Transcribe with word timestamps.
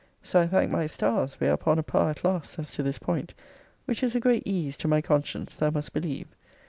So, 0.23 0.39
I 0.41 0.47
thank 0.47 0.71
my 0.71 0.87
stars, 0.87 1.39
we 1.39 1.47
are 1.47 1.53
upon 1.53 1.77
a 1.77 1.83
par 1.83 2.09
at 2.09 2.23
last, 2.23 2.57
as 2.57 2.71
to 2.71 2.81
this 2.81 2.97
point, 2.97 3.35
which 3.85 4.01
is 4.01 4.15
a 4.15 4.19
great 4.19 4.41
ease 4.47 4.75
to 4.77 4.87
my 4.87 4.99
conscience, 4.99 5.55
thou 5.57 5.69
must 5.69 5.93
believe. 5.93 6.25